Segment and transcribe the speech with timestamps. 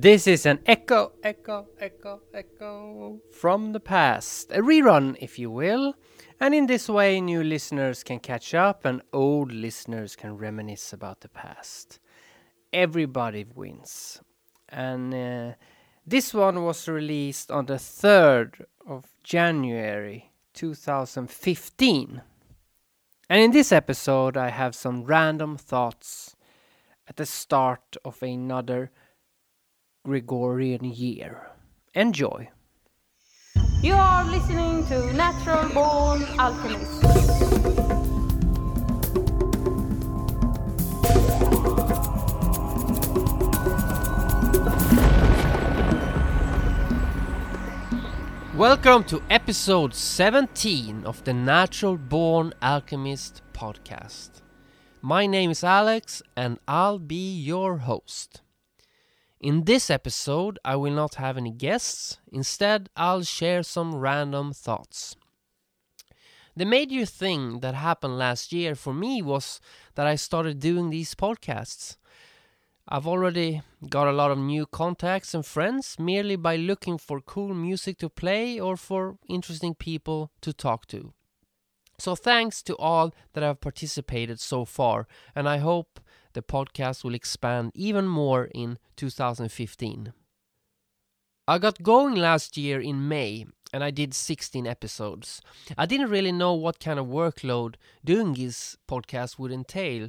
[0.00, 4.50] This is an echo, echo, echo, echo from the past.
[4.50, 5.94] A rerun, if you will.
[6.40, 11.20] And in this way, new listeners can catch up and old listeners can reminisce about
[11.20, 11.98] the past.
[12.72, 14.22] Everybody wins.
[14.70, 15.52] And uh,
[16.06, 22.22] this one was released on the 3rd of January 2015.
[23.28, 26.36] And in this episode, I have some random thoughts
[27.06, 28.90] at the start of another
[30.02, 31.50] Gregorian year.
[31.92, 32.48] Enjoy!
[33.82, 37.02] You are listening to Natural Born Alchemist.
[48.56, 54.40] Welcome to episode 17 of the Natural Born Alchemist podcast.
[55.02, 58.40] My name is Alex and I'll be your host.
[59.40, 65.16] In this episode, I will not have any guests, instead, I'll share some random thoughts.
[66.54, 69.58] The major thing that happened last year for me was
[69.94, 71.96] that I started doing these podcasts.
[72.86, 77.54] I've already got a lot of new contacts and friends merely by looking for cool
[77.54, 81.14] music to play or for interesting people to talk to.
[81.98, 85.98] So, thanks to all that have participated so far, and I hope
[86.32, 90.12] the podcast will expand even more in 2015.
[91.48, 95.40] I got going last year in May and I did 16 episodes.
[95.76, 100.08] I didn't really know what kind of workload doing this podcast would entail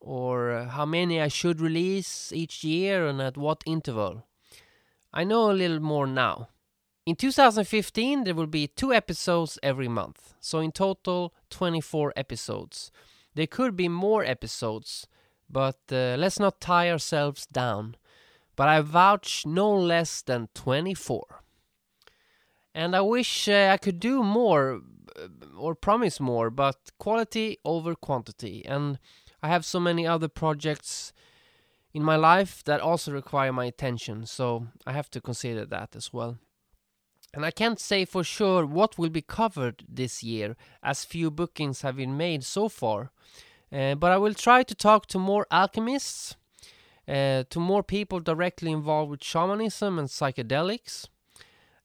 [0.00, 4.26] or how many I should release each year and at what interval.
[5.12, 6.48] I know a little more now.
[7.06, 12.92] In 2015, there will be two episodes every month, so in total, 24 episodes.
[13.34, 15.06] There could be more episodes,
[15.50, 17.96] but uh, let's not tie ourselves down.
[18.56, 21.42] But I vouch no less than 24.
[22.74, 24.80] And I wish uh, I could do more
[25.16, 28.64] uh, or promise more, but quality over quantity.
[28.66, 28.98] And
[29.42, 31.12] I have so many other projects
[31.94, 36.12] in my life that also require my attention, so I have to consider that as
[36.12, 36.38] well.
[37.34, 41.82] And I can't say for sure what will be covered this year, as few bookings
[41.82, 43.10] have been made so far.
[43.72, 46.36] Uh, but I will try to talk to more alchemists,
[47.06, 51.06] uh, to more people directly involved with shamanism and psychedelics,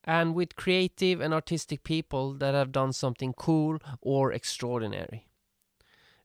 [0.03, 5.27] and with creative and artistic people that have done something cool or extraordinary.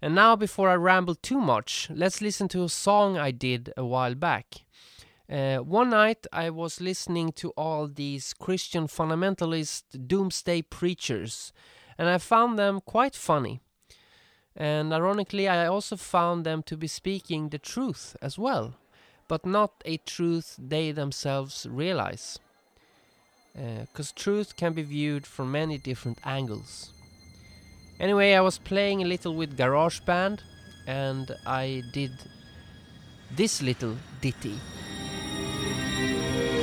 [0.00, 3.84] And now, before I ramble too much, let's listen to a song I did a
[3.84, 4.62] while back.
[5.30, 11.52] Uh, one night I was listening to all these Christian fundamentalist doomsday preachers,
[11.98, 13.60] and I found them quite funny.
[14.58, 18.74] And ironically, I also found them to be speaking the truth as well,
[19.28, 22.40] but not a truth they themselves realize.
[23.54, 26.92] Because uh, truth can be viewed from many different angles.
[28.00, 30.40] Anyway, I was playing a little with GarageBand
[30.88, 32.10] and I did
[33.36, 34.58] this little ditty.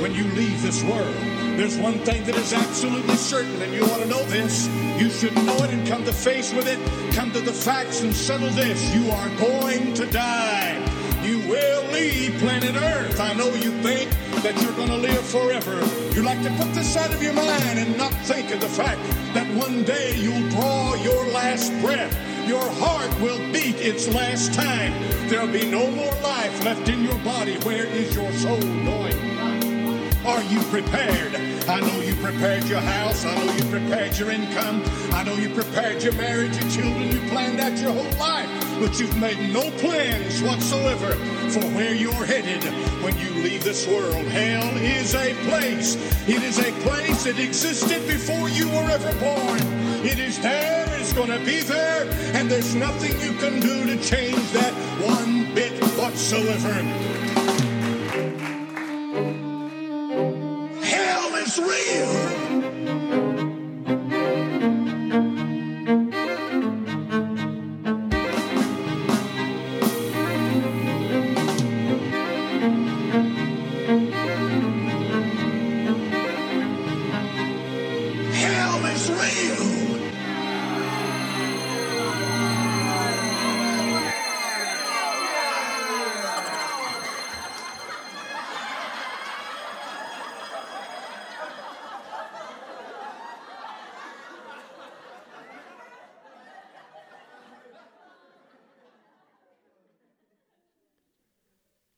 [0.02, 4.02] When you leave this world, there's one thing that is absolutely certain, and you want
[4.02, 4.68] to know this.
[5.00, 6.78] You should know it and come to face with it,
[7.14, 8.94] come to the facts and settle this.
[8.94, 10.76] You are going to die.
[11.22, 13.18] You will leave planet Earth.
[13.20, 14.10] I know you think
[14.42, 15.74] that you're going to live forever.
[16.14, 19.00] You like to put this out of your mind and not think of the fact
[19.34, 22.14] that one day you'll draw your last breath.
[22.46, 24.92] Your heart will beat its last time.
[25.28, 27.56] There'll be no more life left in your body.
[27.64, 29.35] Where is your soul going?
[30.26, 31.36] Are you prepared?
[31.68, 33.24] I know you prepared your house.
[33.24, 34.82] I know you prepared your income.
[35.12, 37.12] I know you prepared your marriage, your children.
[37.12, 38.50] You planned out your whole life.
[38.80, 41.12] But you've made no plans whatsoever
[41.50, 42.64] for where you're headed
[43.04, 44.26] when you leave this world.
[44.26, 45.94] Hell is a place.
[46.28, 49.60] It is a place that existed before you were ever born.
[50.04, 50.86] It is there.
[50.98, 52.02] It's going to be there.
[52.34, 57.35] And there's nothing you can do to change that one bit whatsoever.
[61.58, 62.35] Real.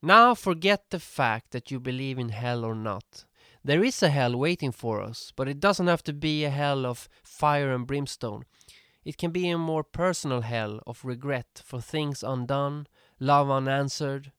[0.09, 3.25] Now forget the fact that you believe in hell or not.
[3.63, 6.83] There is a hell waiting for us, but it doesn't have to be a hell
[6.83, 8.45] of fire and brimstone.
[9.05, 12.87] It can be a more personal hell of regret for things undone,
[13.19, 14.31] love unanswered,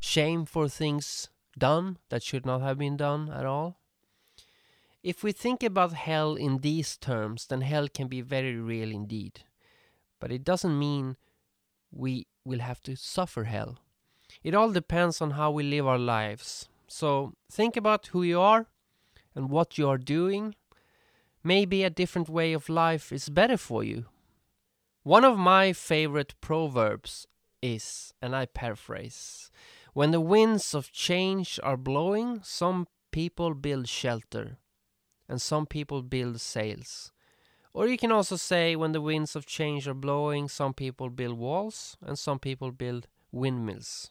[0.00, 3.78] shame for things done that should not have been done at all.
[5.04, 9.44] If we think about hell in these terms, then hell can be very real indeed.
[10.18, 11.16] But it doesn't mean
[11.92, 13.78] we will have to suffer hell.
[14.44, 16.68] It all depends on how we live our lives.
[16.86, 18.66] So think about who you are
[19.34, 20.54] and what you are doing.
[21.42, 24.04] Maybe a different way of life is better for you.
[25.02, 27.26] One of my favorite proverbs
[27.62, 29.50] is, and I paraphrase,
[29.94, 34.58] when the winds of change are blowing, some people build shelter
[35.26, 37.12] and some people build sails.
[37.72, 41.38] Or you can also say when the winds of change are blowing, some people build
[41.38, 44.10] walls and some people build windmills.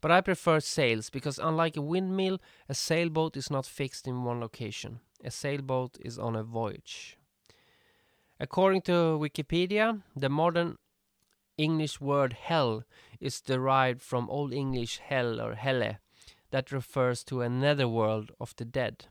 [0.00, 4.40] But I prefer sails because, unlike a windmill, a sailboat is not fixed in one
[4.40, 5.00] location.
[5.24, 7.18] A sailboat is on a voyage.
[8.38, 10.76] According to Wikipedia, the modern
[11.56, 12.84] English word hell
[13.20, 15.96] is derived from Old English hell or helle,
[16.50, 19.06] that refers to a netherworld of the dead.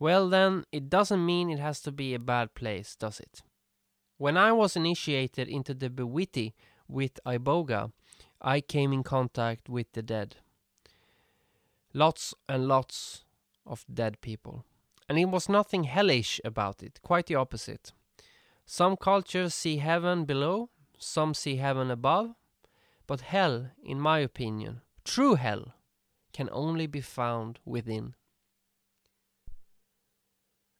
[0.00, 3.42] Well, then, it doesn't mean it has to be a bad place, does it?
[4.18, 6.54] When I was initiated into the Bwiti
[6.88, 7.92] with Iboga,
[8.44, 10.36] I came in contact with the dead.
[11.94, 13.24] Lots and lots
[13.64, 14.64] of dead people.
[15.08, 17.92] And it was nothing hellish about it, quite the opposite.
[18.66, 22.34] Some cultures see heaven below, some see heaven above,
[23.06, 25.74] but hell, in my opinion, true hell,
[26.32, 28.14] can only be found within.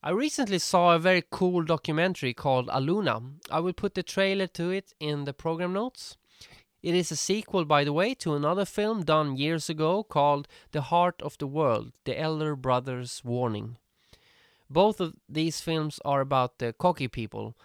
[0.03, 3.35] I recently saw a very cool documentary called Aluna.
[3.51, 6.17] I will put the trailer to it in the program notes.
[6.83, 10.83] It is a sequel, by the way, to another film done years ago called The
[10.83, 13.77] Heart of the World The Elder Brother's Warning.
[14.69, 17.57] Both of these films are about the Kogi people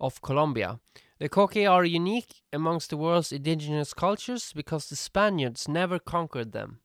[0.00, 0.80] of Colombia.
[1.20, 6.80] The Kogi are unique amongst the world's indigenous cultures because the Spaniards never conquered them.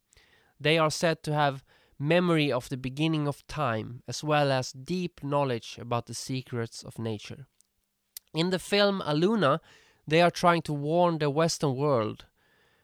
[0.60, 1.64] They are said to have
[1.98, 7.00] memory of the beginning of time, as well as deep knowledge about the secrets of
[7.00, 7.48] nature.
[8.34, 9.60] In the film Aluna,
[10.10, 12.26] they are trying to warn the Western world,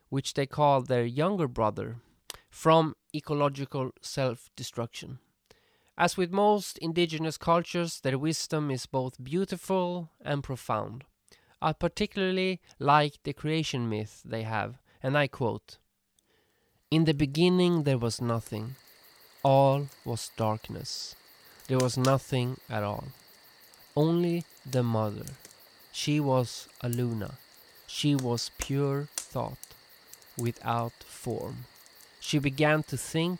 [0.09, 1.97] which they call their younger brother,
[2.49, 5.19] from ecological self destruction.
[5.97, 11.05] As with most indigenous cultures, their wisdom is both beautiful and profound.
[11.61, 15.77] I particularly like the creation myth they have, and I quote
[16.91, 18.75] In the beginning there was nothing,
[19.41, 21.15] all was darkness.
[21.67, 23.05] There was nothing at all.
[23.95, 25.25] Only the mother.
[25.97, 27.35] She was Aluna.
[27.87, 29.65] She was pure thought,
[30.37, 31.67] without form.
[32.19, 33.39] She began to think,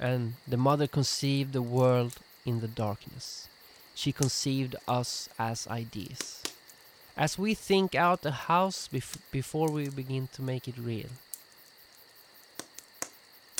[0.00, 3.48] and the mother conceived the world in the darkness.
[3.94, 6.42] She conceived us as ideas.
[7.16, 11.12] As we think out a house bef- before we begin to make it real.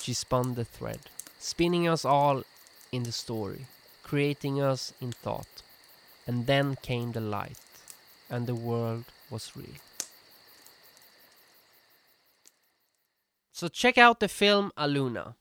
[0.02, 1.02] She spun the thread,
[1.38, 2.42] spinning us all
[2.90, 3.66] in the story,
[4.02, 5.62] creating us in thought.
[6.28, 7.58] And then came the light,
[8.28, 9.80] and the world was real.
[13.50, 15.34] So check out the film Aluna.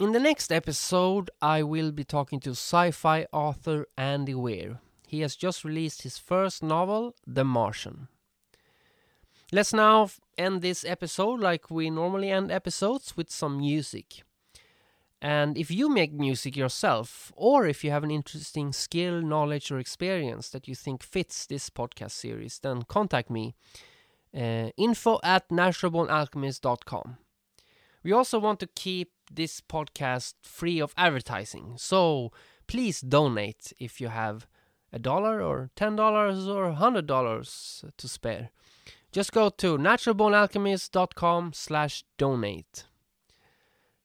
[0.00, 4.80] In the next episode, I will be talking to sci fi author Andy Weir.
[5.06, 8.08] He has just released his first novel, The Martian.
[9.52, 14.24] Let's now end this episode like we normally end episodes with some music.
[15.26, 19.80] And if you make music yourself, or if you have an interesting skill, knowledge, or
[19.80, 23.56] experience that you think fits this podcast series, then contact me.
[24.32, 27.16] Uh, info at naturalbornalchemist.com.
[28.04, 32.30] We also want to keep this podcast free of advertising, so
[32.68, 34.46] please donate if you have
[34.92, 38.50] a dollar or ten dollars or hundred dollars to spare.
[39.10, 42.84] Just go to naturalbornalchemist.com slash donate.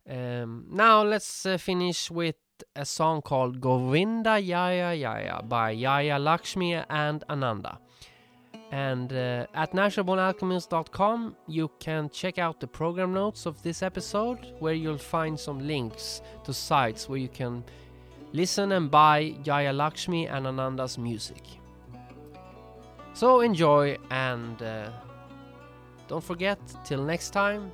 [0.10, 2.36] Um, now let's uh, finish with
[2.76, 7.80] a song called Govinda Yaya Yaya by Yaya Lakshmi and Ananda.
[8.72, 14.74] And uh, at naturalbornalchemist.com you can check out the program notes of this episode where
[14.74, 17.64] you'll find some links to sites where you can
[18.34, 21.44] listen and buy Yaya Lakshmi and Ananda's music.
[23.14, 24.90] So enjoy and uh,
[26.08, 27.72] don't forget, till next time,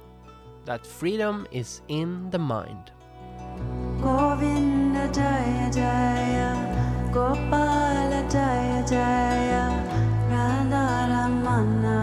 [0.67, 2.91] that freedom is in the mind.
[4.03, 6.49] Govinda Jaya Jaya
[7.15, 9.63] Gopala Jaya Jaya
[10.29, 11.96] Radha Ramana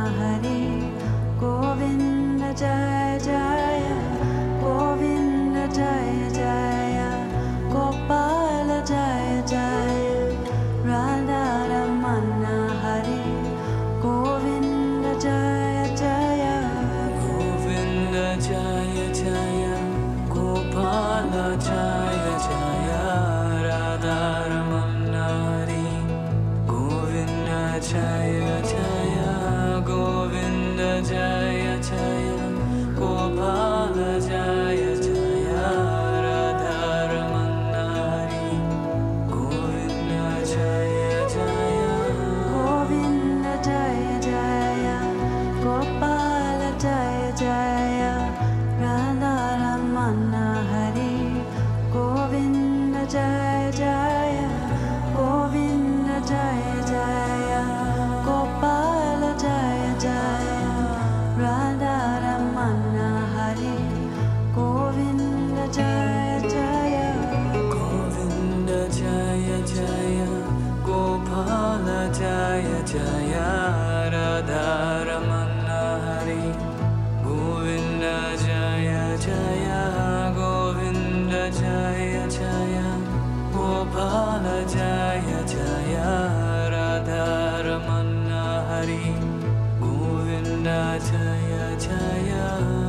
[90.99, 92.84] Chhaya Chhaya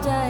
[0.00, 0.21] saja.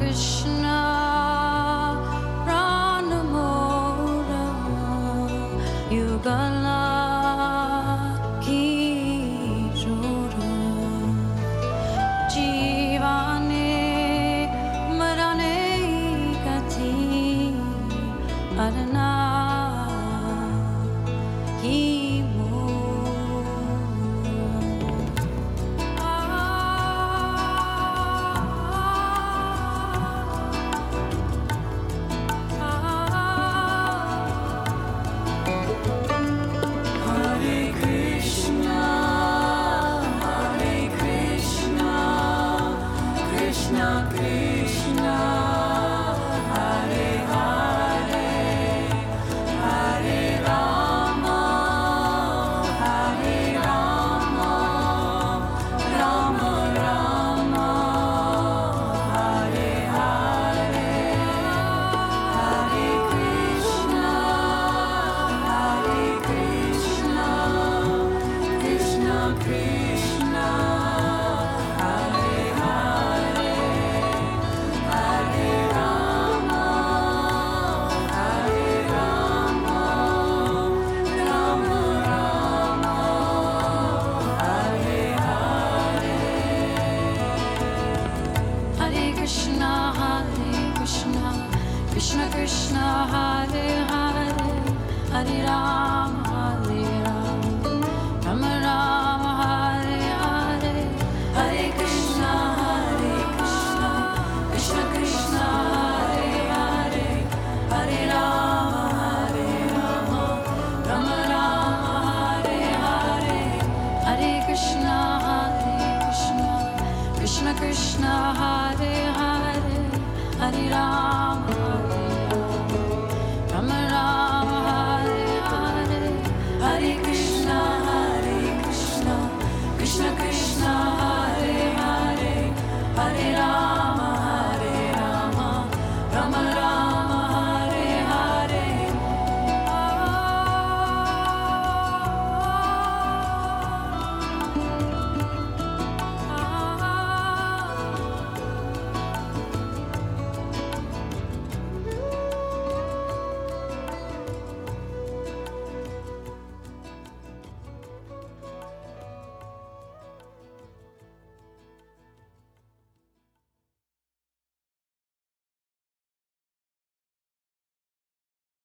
[0.00, 0.43] Radha